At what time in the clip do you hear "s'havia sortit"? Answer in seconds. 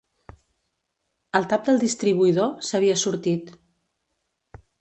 2.71-3.55